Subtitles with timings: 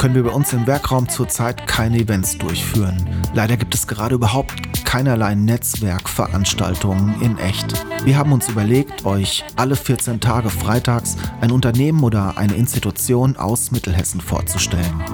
[0.00, 2.96] können wir bei uns im Werkraum zurzeit keine Events durchführen.
[3.34, 7.84] Leider gibt es gerade überhaupt keinerlei Netzwerkveranstaltungen in echt.
[8.04, 13.72] Wir haben uns überlegt, euch alle 14 Tage freitags ein Unternehmen oder eine Institution aus
[13.72, 15.04] Mittelhessen vorzustellen.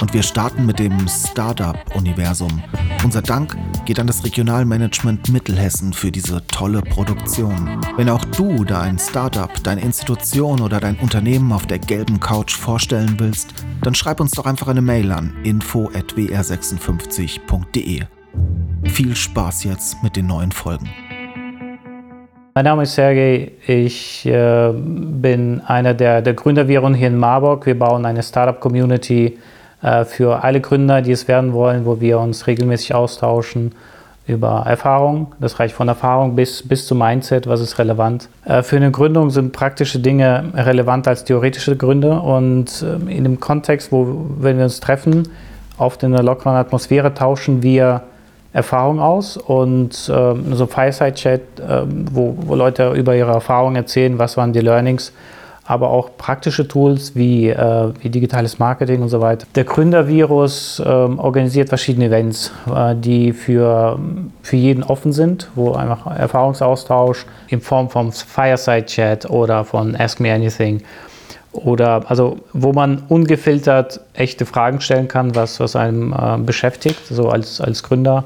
[0.00, 2.60] Und wir starten mit dem Startup-Universum.
[3.04, 7.80] Unser Dank geht an das Regionalmanagement Mittelhessen für diese tolle Produktion.
[7.96, 13.14] Wenn auch du dein Startup, deine Institution oder dein Unternehmen auf der gelben Couch vorstellen
[13.18, 18.02] willst, dann schreib uns doch einfach eine Mail an info@wr56.de.
[18.84, 20.88] Viel Spaß jetzt mit den neuen Folgen.
[22.54, 27.64] Mein Name ist Sergej, ich äh, bin einer der, der Gründerviren hier in Marburg.
[27.64, 29.38] Wir bauen eine Startup-Community
[29.80, 33.74] äh, für alle Gründer, die es werden wollen, wo wir uns regelmäßig austauschen
[34.26, 35.32] über Erfahrung.
[35.40, 38.28] Das reicht von Erfahrung bis, bis zu Mindset, was ist relevant.
[38.44, 43.40] Äh, für eine Gründung sind praktische Dinge relevant als theoretische Gründe und äh, in dem
[43.40, 45.26] Kontext, wo, wenn wir uns treffen,
[45.78, 48.02] oft in einer lockeren Atmosphäre tauschen wir
[48.52, 54.36] Erfahrung aus und äh, so Fireside-Chat, äh, wo, wo Leute über ihre Erfahrungen erzählen, was
[54.36, 55.12] waren die Learnings,
[55.64, 59.46] aber auch praktische Tools wie, äh, wie digitales Marketing und so weiter.
[59.54, 63.98] Der Gründervirus ähm, organisiert verschiedene Events, äh, die für,
[64.42, 70.32] für jeden offen sind, wo einfach Erfahrungsaustausch in Form von Fireside-Chat oder von Ask Me
[70.32, 70.82] Anything
[71.52, 77.28] oder also wo man ungefiltert echte Fragen stellen kann, was, was einem äh, beschäftigt, so
[77.28, 78.24] als, als Gründer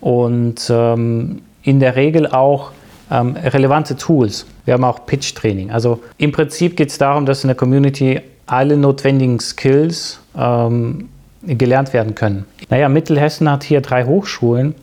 [0.00, 2.70] und ähm, in der Regel auch
[3.10, 4.46] ähm, relevante Tools.
[4.64, 5.70] Wir haben auch Pitch-Training.
[5.70, 11.08] Also im Prinzip geht es darum, dass in der Community alle notwendigen Skills ähm,
[11.42, 12.46] gelernt werden können.
[12.70, 14.74] Naja, Mittelhessen hat hier drei Hochschulen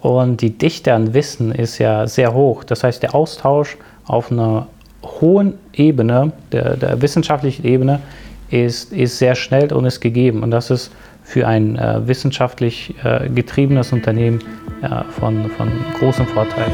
[0.00, 2.64] und die Dichte an Wissen ist ja sehr hoch.
[2.64, 3.76] Das heißt, der Austausch
[4.06, 4.66] auf einer
[5.02, 8.00] hohen Ebene, der, der wissenschaftlichen Ebene,
[8.50, 10.42] ist, ist sehr schnell und ist gegeben.
[10.42, 10.90] Und das ist
[11.22, 14.40] für ein äh, wissenschaftlich äh, getriebenes Unternehmen
[14.82, 16.70] äh, von, von großem Vorteil.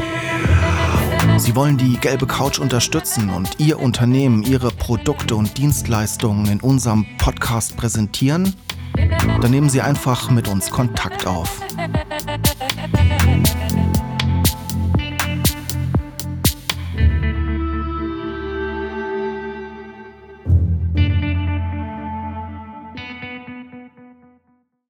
[1.37, 7.05] Sie wollen die gelbe Couch unterstützen und Ihr Unternehmen, Ihre Produkte und Dienstleistungen in unserem
[7.19, 8.55] Podcast präsentieren?
[9.41, 11.61] Dann nehmen Sie einfach mit uns Kontakt auf.